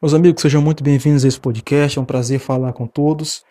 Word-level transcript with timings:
Meus 0.00 0.12
amigos, 0.12 0.42
sejam 0.42 0.60
muito 0.60 0.84
bem-vindos 0.84 1.24
a 1.24 1.28
esse 1.28 1.40
podcast. 1.40 1.98
É 1.98 2.02
um 2.02 2.04
prazer 2.04 2.38
falar 2.38 2.74
com 2.74 2.86
todos. 2.86 3.42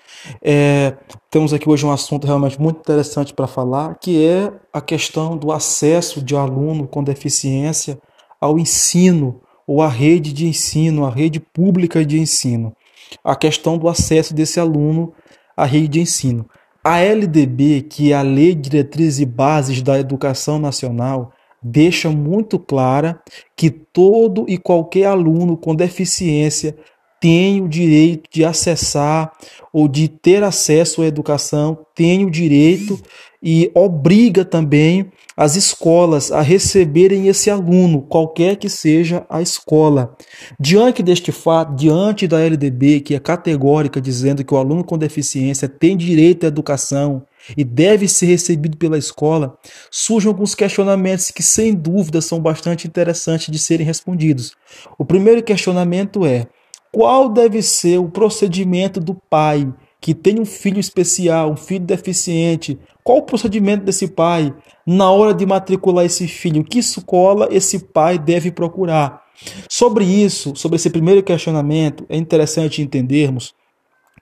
É, 0.43 0.95
temos 1.31 1.51
aqui 1.51 1.67
hoje 1.67 1.83
um 1.83 1.91
assunto 1.91 2.27
realmente 2.27 2.61
muito 2.61 2.81
interessante 2.81 3.33
para 3.33 3.47
falar, 3.47 3.95
que 3.95 4.23
é 4.23 4.53
a 4.71 4.79
questão 4.79 5.35
do 5.35 5.51
acesso 5.51 6.21
de 6.21 6.35
aluno 6.35 6.87
com 6.87 7.03
deficiência 7.03 7.97
ao 8.39 8.59
ensino 8.59 9.41
ou 9.65 9.81
à 9.81 9.87
rede 9.87 10.31
de 10.31 10.45
ensino, 10.45 11.03
à 11.07 11.09
rede 11.09 11.39
pública 11.39 12.05
de 12.05 12.19
ensino. 12.19 12.75
A 13.23 13.35
questão 13.35 13.75
do 13.75 13.89
acesso 13.89 14.31
desse 14.31 14.59
aluno 14.59 15.13
à 15.57 15.65
rede 15.65 15.87
de 15.87 16.01
ensino. 16.01 16.45
A 16.83 16.99
LDB, 16.99 17.81
que 17.81 18.11
é 18.11 18.15
a 18.15 18.21
Lei 18.21 18.53
de 18.53 18.69
Diretrizes 18.69 19.19
e 19.19 19.25
Bases 19.25 19.81
da 19.81 19.97
Educação 19.97 20.59
Nacional, 20.59 21.33
deixa 21.67 22.11
muito 22.11 22.59
clara 22.59 23.19
que 23.57 23.71
todo 23.71 24.45
e 24.47 24.55
qualquer 24.55 25.05
aluno 25.05 25.57
com 25.57 25.73
deficiência 25.73 26.75
tem 27.19 27.59
o 27.59 27.67
direito 27.67 28.29
de 28.31 28.45
acessar 28.45 29.31
ou 29.73 29.87
de 29.87 30.07
ter 30.07 30.43
acesso 30.43 31.01
à 31.01 31.07
educação, 31.07 31.75
tem 31.95 32.23
o 32.23 32.29
direito 32.29 32.99
e 33.41 33.71
obriga 33.73 34.45
também 34.45 35.11
as 35.35 35.55
escolas 35.55 36.31
a 36.31 36.39
receberem 36.41 37.27
esse 37.27 37.49
aluno, 37.49 38.03
qualquer 38.03 38.57
que 38.57 38.69
seja 38.69 39.25
a 39.27 39.41
escola. 39.41 40.15
Diante 40.59 41.01
deste 41.01 41.31
fato, 41.31 41.75
diante 41.75 42.27
da 42.27 42.39
LDB, 42.39 42.99
que 42.99 43.15
é 43.15 43.19
categórica 43.19 43.99
dizendo 43.99 44.45
que 44.45 44.53
o 44.53 44.57
aluno 44.57 44.83
com 44.83 44.97
deficiência 44.97 45.67
tem 45.67 45.97
direito 45.97 46.45
à 46.45 46.47
educação 46.47 47.23
e 47.55 47.63
deve 47.63 48.07
ser 48.07 48.27
recebido 48.27 48.77
pela 48.77 48.97
escola, 48.97 49.57
surgem 49.91 50.27
alguns 50.27 50.55
questionamentos 50.55 51.31
que, 51.31 51.43
sem 51.43 51.73
dúvida, 51.73 52.21
são 52.21 52.39
bastante 52.39 52.87
interessantes 52.87 53.51
de 53.51 53.59
serem 53.59 53.85
respondidos. 53.85 54.53
O 54.97 55.05
primeiro 55.05 55.43
questionamento 55.43 56.25
é: 56.25 56.47
qual 56.91 57.29
deve 57.29 57.61
ser 57.61 57.97
o 57.97 58.09
procedimento 58.09 58.99
do 58.99 59.15
pai 59.29 59.67
que 59.99 60.13
tem 60.13 60.39
um 60.39 60.45
filho 60.45 60.79
especial, 60.79 61.51
um 61.51 61.57
filho 61.57 61.85
deficiente? 61.85 62.79
Qual 63.03 63.17
o 63.17 63.23
procedimento 63.23 63.83
desse 63.83 64.07
pai 64.07 64.53
na 64.85 65.11
hora 65.11 65.33
de 65.33 65.45
matricular 65.45 66.05
esse 66.05 66.27
filho? 66.27 66.63
Que 66.63 66.79
escola 66.79 67.47
esse 67.51 67.79
pai 67.79 68.17
deve 68.17 68.51
procurar? 68.51 69.23
Sobre 69.69 70.05
isso, 70.05 70.53
sobre 70.55 70.75
esse 70.75 70.89
primeiro 70.89 71.23
questionamento, 71.23 72.05
é 72.07 72.17
interessante 72.17 72.81
entendermos 72.81 73.54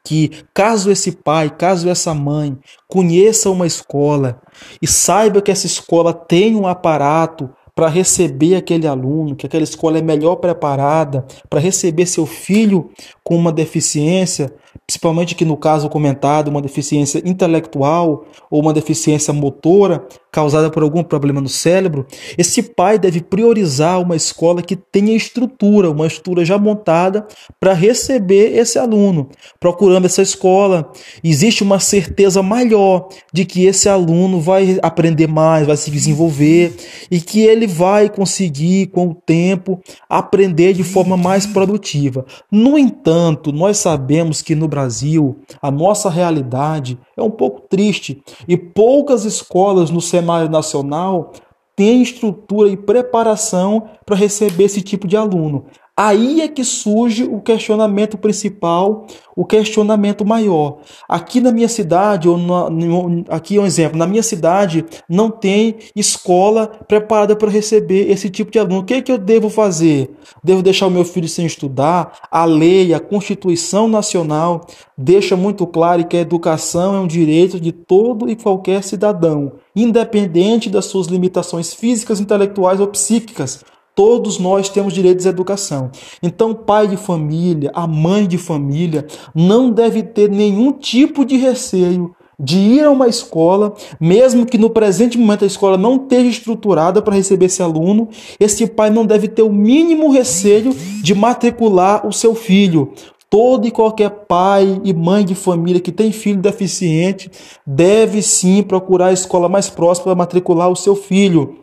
que 0.06 0.44
caso 0.54 0.92
esse 0.92 1.12
pai, 1.12 1.50
caso 1.50 1.90
essa 1.90 2.14
mãe 2.14 2.58
conheça 2.88 3.50
uma 3.50 3.66
escola 3.66 4.42
e 4.82 4.88
saiba 4.88 5.42
que 5.42 5.52
essa 5.52 5.66
escola 5.66 6.14
tem 6.14 6.56
um 6.56 6.68
aparato 6.68 7.50
para 7.76 7.88
receber 7.88 8.56
aquele 8.56 8.86
aluno, 8.86 9.36
que 9.36 9.46
aquela 9.46 9.64
escola 9.64 9.98
é 9.98 10.02
melhor 10.02 10.36
preparada 10.36 11.26
para 11.50 11.60
receber 11.60 12.06
seu 12.06 12.26
filho 12.26 12.92
com 13.24 13.36
uma 13.36 13.52
deficiência, 13.52 14.54
principalmente 14.86 15.34
que 15.34 15.46
no 15.46 15.56
caso 15.56 15.90
comentado, 15.90 16.50
uma 16.50 16.62
deficiência 16.62 17.22
intelectual 17.26 18.26
ou 18.52 18.62
uma 18.62 18.74
deficiência 18.74 19.34
motora 19.34 20.06
causada 20.32 20.70
por 20.70 20.84
algum 20.84 21.04
problema 21.04 21.40
no 21.40 21.48
cérebro, 21.48 22.06
esse 22.38 22.64
pai 22.64 22.98
deve 22.98 23.22
priorizar 23.22 24.02
uma 24.02 24.16
escola 24.16 24.62
que 24.62 24.76
tenha 24.76 25.16
estrutura, 25.16 25.92
uma 25.92 26.08
estrutura 26.08 26.44
já 26.44 26.58
montada 26.58 27.26
para 27.60 27.74
receber 27.74 28.58
esse 28.58 28.80
aluno. 28.80 29.30
Procurando 29.60 30.06
essa 30.06 30.22
escola, 30.22 30.92
existe 31.24 31.64
uma 31.64 31.80
certeza 31.80 32.42
maior 32.42 33.08
de 33.32 33.46
que 33.46 33.66
esse 33.66 33.88
aluno 33.88 34.42
vai 34.42 34.80
aprender 34.82 35.28
mais, 35.28 35.68
vai 35.68 35.78
se 35.78 35.92
desenvolver 35.92 36.76
e 37.12 37.22
que 37.22 37.42
ele 37.42 37.68
vai 37.68 38.10
conseguir 38.10 38.88
com 38.88 39.10
o 39.10 39.16
tempo 39.16 39.80
aprender 40.10 40.74
de 40.74 40.84
forma 40.84 41.16
mais 41.16 41.46
produtiva. 41.46 42.26
No 42.52 42.78
entanto, 42.78 43.52
nós 43.52 43.78
sabemos 43.78 44.42
que 44.42 44.56
no 44.56 44.68
Brasil, 44.74 45.38
a 45.62 45.70
nossa 45.70 46.10
realidade 46.10 46.98
é 47.16 47.22
um 47.22 47.30
pouco 47.30 47.62
triste 47.70 48.24
e 48.48 48.58
poucas 48.58 49.24
escolas 49.24 49.92
no 49.92 50.02
cenário 50.02 50.50
nacional 50.50 51.32
têm 51.76 52.02
estrutura 52.02 52.70
e 52.70 52.78
preparação 52.78 53.88
para 54.04 54.16
receber 54.16 54.64
esse 54.64 54.82
tipo 54.82 55.08
de 55.08 55.16
aluno. 55.16 55.66
Aí 55.96 56.42
é 56.42 56.48
que 56.48 56.64
surge 56.64 57.24
o 57.24 57.40
questionamento 57.40 58.18
principal, 58.18 59.06
o 59.36 59.46
questionamento 59.46 60.26
maior. 60.26 60.80
Aqui 61.08 61.40
na 61.40 61.52
minha 61.52 61.68
cidade, 61.68 62.28
ou 62.28 62.36
no, 62.36 63.24
aqui 63.30 63.58
é 63.58 63.62
um 63.62 63.66
exemplo, 63.66 63.96
na 63.96 64.08
minha 64.08 64.24
cidade 64.24 64.84
não 65.08 65.30
tem 65.30 65.76
escola 65.96 66.66
preparada 66.88 67.36
para 67.36 67.48
receber 67.48 68.10
esse 68.10 68.28
tipo 68.28 68.50
de 68.50 68.58
aluno. 68.58 68.80
O 68.80 68.84
que, 68.84 68.96
é 68.96 69.02
que 69.04 69.12
eu 69.12 69.20
devo 69.20 69.52
fazer? 69.52 70.10
Devo 70.44 70.64
deixar 70.64 70.88
o 70.88 70.92
meu 70.92 71.06
filho 71.06 71.30
sem 71.30 71.46
estudar? 71.46 72.18
A 72.32 72.44
lei, 72.44 72.92
a 72.92 73.00
Constituição 73.00 73.88
Nacional 73.88 74.66
deixa 74.98 75.36
muito 75.36 75.68
claro 75.68 76.08
que 76.08 76.18
a 76.18 76.22
educação 76.22 76.96
é 76.96 77.00
um 77.02 77.08
direito 77.08 77.60
de 77.60 77.72
todo 77.72 78.28
e 78.28 78.36
qualquer 78.36 78.84
cidadão, 78.84 79.52
independente 79.76 80.72
das 80.72 80.86
suas 80.86 81.06
limitações 81.06 81.72
físicas, 81.72 82.20
intelectuais 82.20 82.80
ou 82.80 82.88
psíquicas. 82.88 83.64
Todos 83.96 84.40
nós 84.40 84.70
temos 84.70 84.94
direitos 84.94 85.28
à 85.28 85.30
educação. 85.30 85.92
Então, 86.22 86.52
o 86.52 86.56
pai 86.56 86.88
de 86.88 86.98
família, 86.98 87.72
a 87.76 87.86
mãe 87.86 88.28
de 88.28 88.38
família, 88.38 89.06
não 89.36 89.70
deve 89.70 90.02
ter 90.02 90.30
nenhum 90.30 90.72
tipo 90.72 91.24
de 91.24 91.38
receio 91.38 92.16
de 92.40 92.58
ir 92.58 92.84
a 92.84 92.92
uma 92.92 93.08
escola, 93.08 93.74
mesmo 94.00 94.46
que 94.46 94.58
no 94.58 94.70
presente 94.70 95.18
momento 95.18 95.44
a 95.44 95.48
escola 95.48 95.78
não 95.78 95.96
esteja 95.96 96.30
estruturada 96.30 97.02
para 97.02 97.16
receber 97.16 97.46
esse 97.46 97.62
aluno, 97.62 98.10
esse 98.40 98.66
pai 98.68 98.90
não 98.90 99.06
deve 99.06 99.28
ter 99.28 99.44
o 99.44 99.54
mínimo 99.54 100.12
receio 100.12 100.74
de 101.02 101.14
matricular 101.14 102.06
o 102.08 102.12
seu 102.12 102.34
filho. 102.34 102.92
Todo 103.30 103.68
e 103.68 103.72
qualquer 103.72 104.10
pai 104.28 104.80
e 104.84 104.94
mãe 104.94 105.26
de 105.26 105.34
família 105.34 105.82
que 105.82 105.92
tem 105.92 106.12
filho 106.12 106.40
deficiente 106.40 107.32
deve 107.66 108.22
sim 108.22 108.62
procurar 108.62 109.08
a 109.08 109.14
escola 109.14 109.50
mais 109.50 109.70
próxima 109.70 110.06
para 110.06 110.16
matricular 110.16 110.70
o 110.70 110.76
seu 110.76 110.96
filho. 110.96 111.63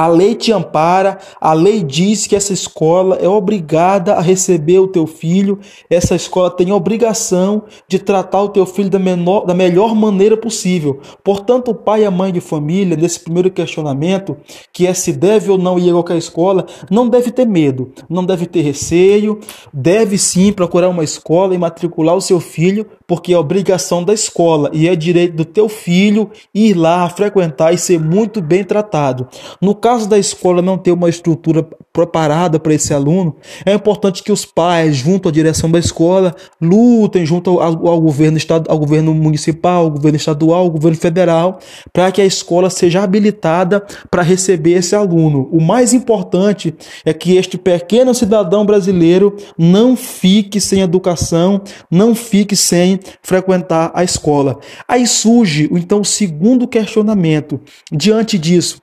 A 0.00 0.06
lei 0.06 0.34
te 0.34 0.50
ampara, 0.50 1.18
a 1.38 1.52
lei 1.52 1.82
diz 1.82 2.26
que 2.26 2.34
essa 2.34 2.54
escola 2.54 3.16
é 3.16 3.28
obrigada 3.28 4.14
a 4.14 4.22
receber 4.22 4.78
o 4.78 4.88
teu 4.88 5.06
filho, 5.06 5.58
essa 5.90 6.14
escola 6.14 6.50
tem 6.50 6.72
obrigação 6.72 7.64
de 7.86 7.98
tratar 7.98 8.44
o 8.44 8.48
teu 8.48 8.64
filho 8.64 8.88
da, 8.88 8.98
menor, 8.98 9.44
da 9.44 9.52
melhor 9.52 9.94
maneira 9.94 10.38
possível. 10.38 11.00
Portanto, 11.22 11.72
o 11.72 11.74
pai 11.74 12.00
e 12.00 12.06
a 12.06 12.10
mãe 12.10 12.32
de 12.32 12.40
família, 12.40 12.96
nesse 12.96 13.20
primeiro 13.20 13.50
questionamento, 13.50 14.38
que 14.72 14.86
é 14.86 14.94
se 14.94 15.12
deve 15.12 15.50
ou 15.50 15.58
não 15.58 15.78
ir 15.78 15.90
a 15.90 15.92
qualquer 15.92 16.16
escola, 16.16 16.64
não 16.90 17.06
deve 17.06 17.30
ter 17.30 17.46
medo, 17.46 17.92
não 18.08 18.24
deve 18.24 18.46
ter 18.46 18.62
receio, 18.62 19.38
deve 19.70 20.16
sim 20.16 20.50
procurar 20.50 20.88
uma 20.88 21.04
escola 21.04 21.54
e 21.54 21.58
matricular 21.58 22.16
o 22.16 22.22
seu 22.22 22.40
filho, 22.40 22.86
porque 23.06 23.34
é 23.34 23.38
obrigação 23.38 24.02
da 24.02 24.14
escola 24.14 24.70
e 24.72 24.88
é 24.88 24.96
direito 24.96 25.36
do 25.36 25.44
teu 25.44 25.68
filho 25.68 26.30
ir 26.54 26.72
lá 26.72 27.06
frequentar 27.10 27.74
e 27.74 27.76
ser 27.76 28.00
muito 28.00 28.40
bem 28.40 28.64
tratado. 28.64 29.28
No 29.60 29.74
caso 29.74 29.89
da 29.98 30.18
escola 30.18 30.62
não 30.62 30.78
ter 30.78 30.92
uma 30.92 31.08
estrutura 31.08 31.66
preparada 31.92 32.58
para 32.58 32.72
esse 32.72 32.94
aluno, 32.94 33.36
é 33.66 33.74
importante 33.74 34.22
que 34.22 34.32
os 34.32 34.44
pais, 34.44 34.96
junto 34.96 35.28
à 35.28 35.32
direção 35.32 35.70
da 35.70 35.78
escola, 35.78 36.34
lutem 36.60 37.26
junto 37.26 37.60
ao, 37.60 37.86
ao 37.86 38.00
governo 38.00 38.38
estado, 38.38 38.70
ao 38.70 38.78
governo 38.78 39.12
municipal, 39.12 39.84
ao 39.84 39.90
governo 39.90 40.16
estadual, 40.16 40.60
ao 40.60 40.70
governo 40.70 40.96
federal, 40.96 41.58
para 41.92 42.10
que 42.12 42.20
a 42.20 42.24
escola 42.24 42.70
seja 42.70 43.02
habilitada 43.02 43.84
para 44.10 44.22
receber 44.22 44.72
esse 44.72 44.94
aluno. 44.94 45.48
O 45.52 45.60
mais 45.60 45.92
importante 45.92 46.74
é 47.04 47.12
que 47.12 47.36
este 47.36 47.58
pequeno 47.58 48.14
cidadão 48.14 48.64
brasileiro 48.64 49.36
não 49.58 49.96
fique 49.96 50.60
sem 50.60 50.80
educação, 50.80 51.60
não 51.90 52.14
fique 52.14 52.54
sem 52.54 53.00
frequentar 53.22 53.90
a 53.94 54.04
escola. 54.04 54.58
Aí 54.86 55.06
surge 55.06 55.68
então 55.72 56.00
o 56.00 56.04
segundo 56.04 56.68
questionamento. 56.68 57.60
Diante 57.90 58.38
disso, 58.38 58.80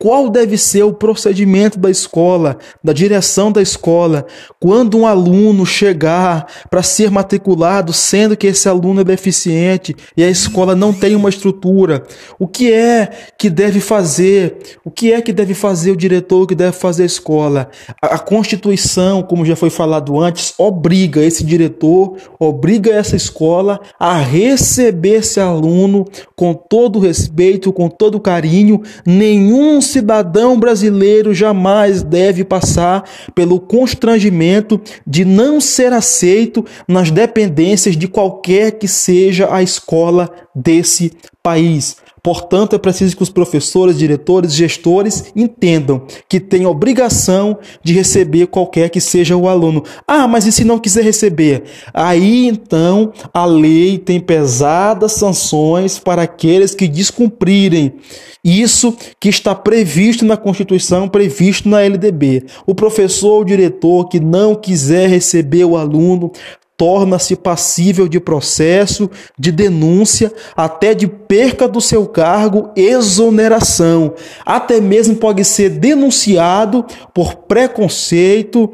qual 0.00 0.30
deve 0.30 0.56
ser 0.56 0.82
o 0.82 0.94
procedimento 0.94 1.78
da 1.78 1.90
escola, 1.90 2.56
da 2.82 2.90
direção 2.90 3.52
da 3.52 3.60
escola, 3.60 4.26
quando 4.58 4.96
um 4.96 5.06
aluno 5.06 5.66
chegar 5.66 6.46
para 6.70 6.82
ser 6.82 7.10
matriculado, 7.10 7.92
sendo 7.92 8.34
que 8.34 8.46
esse 8.46 8.66
aluno 8.66 9.02
é 9.02 9.04
deficiente 9.04 9.94
e 10.16 10.24
a 10.24 10.30
escola 10.30 10.74
não 10.74 10.90
tem 10.90 11.14
uma 11.14 11.28
estrutura? 11.28 12.02
O 12.38 12.48
que 12.48 12.72
é 12.72 13.10
que 13.38 13.50
deve 13.50 13.78
fazer? 13.78 14.78
O 14.82 14.90
que 14.90 15.12
é 15.12 15.20
que 15.20 15.34
deve 15.34 15.52
fazer 15.52 15.90
o 15.90 15.96
diretor, 15.96 16.44
o 16.44 16.46
que 16.46 16.54
deve 16.54 16.72
fazer 16.72 17.02
a 17.02 17.06
escola? 17.06 17.70
A, 18.00 18.18
Constituição, 18.18 19.22
como 19.22 19.44
já 19.44 19.54
foi 19.54 19.68
falado 19.68 20.18
antes, 20.18 20.54
obriga 20.56 21.22
esse 21.22 21.44
diretor, 21.44 22.16
obriga 22.38 22.90
essa 22.90 23.16
escola 23.16 23.78
a 23.98 24.16
receber 24.16 25.16
esse 25.16 25.38
aluno 25.38 26.06
com 26.34 26.54
todo 26.54 26.98
respeito, 26.98 27.70
com 27.70 27.90
todo 27.90 28.18
carinho, 28.18 28.80
nenhum 29.04 29.82
cidadão 29.90 30.58
brasileiro 30.58 31.34
jamais 31.34 32.02
deve 32.02 32.44
passar 32.44 33.04
pelo 33.34 33.60
constrangimento 33.60 34.80
de 35.06 35.24
não 35.24 35.60
ser 35.60 35.92
aceito 35.92 36.64
nas 36.88 37.10
dependências 37.10 37.96
de 37.96 38.08
qualquer 38.08 38.72
que 38.72 38.88
seja 38.88 39.52
a 39.52 39.62
escola 39.62 40.30
desse 40.54 41.12
país. 41.42 41.96
Portanto, 42.22 42.74
é 42.74 42.78
preciso 42.78 43.16
que 43.16 43.22
os 43.22 43.30
professores, 43.30 43.98
diretores, 43.98 44.54
gestores 44.54 45.32
entendam 45.34 46.02
que 46.28 46.38
têm 46.38 46.66
obrigação 46.66 47.58
de 47.82 47.92
receber 47.92 48.46
qualquer 48.46 48.90
que 48.90 49.00
seja 49.00 49.36
o 49.36 49.48
aluno. 49.48 49.82
Ah, 50.06 50.28
mas 50.28 50.46
e 50.46 50.52
se 50.52 50.64
não 50.64 50.78
quiser 50.78 51.04
receber? 51.04 51.64
Aí 51.94 52.46
então 52.46 53.12
a 53.32 53.44
lei 53.44 53.98
tem 53.98 54.20
pesadas 54.20 55.12
sanções 55.12 55.98
para 55.98 56.22
aqueles 56.22 56.74
que 56.74 56.88
descumprirem 56.88 57.94
isso 58.42 58.96
que 59.18 59.28
está 59.28 59.54
previsto 59.54 60.24
na 60.24 60.36
Constituição, 60.36 61.08
previsto 61.08 61.68
na 61.68 61.82
LDB. 61.82 62.44
O 62.66 62.74
professor 62.74 63.32
ou 63.32 63.44
diretor 63.44 64.08
que 64.08 64.18
não 64.18 64.54
quiser 64.54 65.08
receber 65.08 65.64
o 65.64 65.76
aluno 65.76 66.32
torna-se 66.80 67.36
passível 67.36 68.08
de 68.08 68.18
processo, 68.18 69.10
de 69.38 69.52
denúncia, 69.52 70.32
até 70.56 70.94
de 70.94 71.06
perca 71.06 71.68
do 71.68 71.78
seu 71.78 72.06
cargo, 72.06 72.70
exoneração. 72.74 74.14
Até 74.46 74.80
mesmo 74.80 75.16
pode 75.16 75.44
ser 75.44 75.68
denunciado 75.68 76.86
por 77.12 77.34
preconceito 77.34 78.72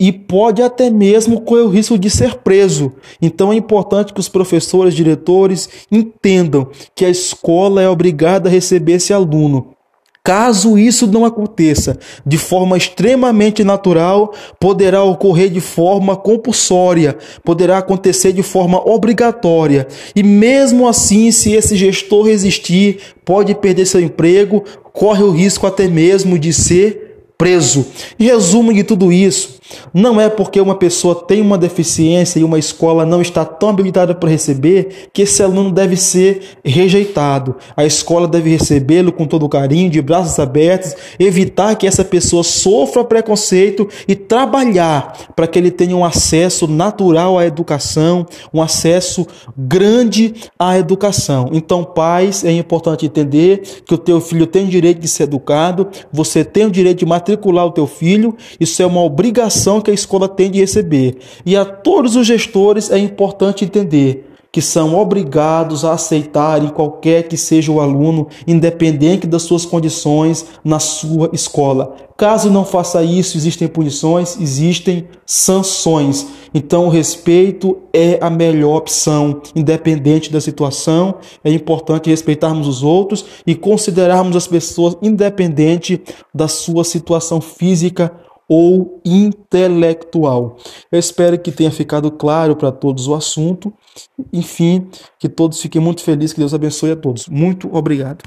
e 0.00 0.10
pode 0.10 0.62
até 0.62 0.88
mesmo 0.88 1.42
correr 1.42 1.60
o 1.60 1.68
risco 1.68 1.98
de 1.98 2.08
ser 2.08 2.36
preso. 2.36 2.94
Então 3.20 3.52
é 3.52 3.54
importante 3.54 4.14
que 4.14 4.20
os 4.20 4.30
professores, 4.30 4.94
diretores 4.94 5.68
entendam 5.92 6.70
que 6.94 7.04
a 7.04 7.10
escola 7.10 7.82
é 7.82 7.88
obrigada 7.88 8.48
a 8.48 8.52
receber 8.52 8.94
esse 8.94 9.12
aluno. 9.12 9.76
Caso 10.24 10.78
isso 10.78 11.08
não 11.08 11.24
aconteça 11.24 11.98
de 12.24 12.38
forma 12.38 12.76
extremamente 12.76 13.64
natural, 13.64 14.32
poderá 14.60 15.02
ocorrer 15.02 15.50
de 15.50 15.60
forma 15.60 16.14
compulsória, 16.14 17.18
poderá 17.42 17.78
acontecer 17.78 18.32
de 18.32 18.42
forma 18.42 18.78
obrigatória. 18.88 19.88
E 20.14 20.22
mesmo 20.22 20.86
assim, 20.86 21.32
se 21.32 21.54
esse 21.54 21.74
gestor 21.74 22.26
resistir, 22.26 23.00
pode 23.24 23.52
perder 23.56 23.84
seu 23.84 24.00
emprego, 24.00 24.62
corre 24.92 25.24
o 25.24 25.32
risco 25.32 25.66
até 25.66 25.88
mesmo 25.88 26.38
de 26.38 26.52
ser 26.52 27.12
preso. 27.36 27.84
Em 28.16 28.26
resumo 28.26 28.72
de 28.72 28.84
tudo 28.84 29.12
isso, 29.12 29.58
não 29.92 30.20
é 30.20 30.28
porque 30.28 30.60
uma 30.60 30.74
pessoa 30.74 31.14
tem 31.14 31.40
uma 31.40 31.58
deficiência 31.58 32.38
e 32.38 32.44
uma 32.44 32.58
escola 32.58 33.04
não 33.04 33.20
está 33.20 33.44
tão 33.44 33.68
habilitada 33.68 34.14
para 34.14 34.28
receber 34.28 35.08
que 35.12 35.22
esse 35.22 35.42
aluno 35.42 35.70
deve 35.70 35.96
ser 35.96 36.58
rejeitado. 36.64 37.56
A 37.76 37.84
escola 37.84 38.26
deve 38.26 38.50
recebê-lo 38.50 39.12
com 39.12 39.26
todo 39.26 39.48
carinho, 39.48 39.90
de 39.90 40.00
braços 40.00 40.38
abertos, 40.38 40.94
evitar 41.18 41.74
que 41.76 41.86
essa 41.86 42.04
pessoa 42.04 42.42
sofra 42.42 43.04
preconceito 43.04 43.88
e 44.06 44.14
trabalhar 44.14 45.32
para 45.34 45.46
que 45.46 45.58
ele 45.58 45.70
tenha 45.70 45.96
um 45.96 46.04
acesso 46.04 46.66
natural 46.66 47.38
à 47.38 47.46
educação, 47.46 48.26
um 48.52 48.62
acesso 48.62 49.26
grande 49.56 50.34
à 50.58 50.78
educação. 50.78 51.48
Então, 51.52 51.84
pais, 51.84 52.44
é 52.44 52.52
importante 52.52 53.06
entender 53.06 53.62
que 53.86 53.94
o 53.94 53.98
teu 53.98 54.20
filho 54.20 54.46
tem 54.46 54.64
o 54.64 54.68
direito 54.68 55.00
de 55.00 55.08
ser 55.08 55.24
educado, 55.24 55.88
você 56.12 56.44
tem 56.44 56.66
o 56.66 56.70
direito 56.70 56.98
de 56.98 57.06
matricular 57.06 57.66
o 57.66 57.70
teu 57.70 57.86
filho, 57.86 58.36
isso 58.58 58.82
é 58.82 58.86
uma 58.86 59.02
obrigação 59.02 59.61
que 59.80 59.90
a 59.90 59.94
escola 59.94 60.28
tem 60.28 60.50
de 60.50 60.60
receber. 60.60 61.18
E 61.44 61.56
a 61.56 61.64
todos 61.64 62.16
os 62.16 62.26
gestores 62.26 62.90
é 62.90 62.98
importante 62.98 63.64
entender 63.64 64.32
que 64.52 64.60
são 64.60 64.94
obrigados 64.94 65.82
a 65.82 65.94
aceitarem 65.94 66.68
qualquer 66.68 67.26
que 67.26 67.38
seja 67.38 67.72
o 67.72 67.80
aluno, 67.80 68.28
independente 68.46 69.26
das 69.26 69.42
suas 69.42 69.64
condições 69.64 70.44
na 70.62 70.78
sua 70.78 71.30
escola. 71.32 71.96
Caso 72.18 72.50
não 72.50 72.62
faça 72.62 73.02
isso, 73.02 73.38
existem 73.38 73.66
punições, 73.66 74.38
existem 74.38 75.08
sanções. 75.24 76.26
Então, 76.52 76.86
o 76.86 76.90
respeito 76.90 77.78
é 77.94 78.18
a 78.20 78.28
melhor 78.28 78.76
opção, 78.76 79.40
independente 79.56 80.30
da 80.30 80.40
situação. 80.40 81.14
É 81.42 81.50
importante 81.50 82.10
respeitarmos 82.10 82.68
os 82.68 82.82
outros 82.82 83.24
e 83.46 83.54
considerarmos 83.54 84.36
as 84.36 84.46
pessoas 84.46 84.96
independente 85.00 85.98
da 86.32 86.46
sua 86.46 86.84
situação 86.84 87.40
física 87.40 88.12
ou 88.48 89.00
intelectual. 89.04 90.56
Eu 90.90 90.98
espero 90.98 91.38
que 91.38 91.52
tenha 91.52 91.70
ficado 91.70 92.10
claro 92.10 92.56
para 92.56 92.72
todos 92.72 93.06
o 93.06 93.14
assunto. 93.14 93.72
Enfim, 94.32 94.88
que 95.18 95.28
todos 95.28 95.60
fiquem 95.60 95.80
muito 95.80 96.02
felizes, 96.02 96.32
que 96.32 96.40
Deus 96.40 96.54
abençoe 96.54 96.92
a 96.92 96.96
todos. 96.96 97.28
Muito 97.28 97.74
obrigado. 97.74 98.22